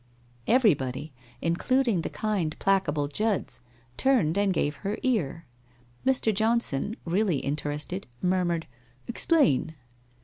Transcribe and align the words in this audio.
Everybody, 0.47 1.13
including 1.43 2.01
the 2.01 2.09
kind 2.09 2.57
placable 2.57 3.07
Judds, 3.07 3.61
turned 3.97 4.35
and 4.35 4.51
gave 4.51 4.77
her 4.77 4.97
car. 4.97 5.45
Mr. 6.03 6.33
Johnson, 6.33 6.95
really 7.05 7.37
interested, 7.37 8.07
mur 8.19 8.43
mured 8.45 8.65
'Explain!' 9.07 9.75